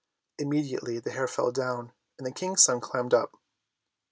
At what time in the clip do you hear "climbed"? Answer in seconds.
2.79-3.13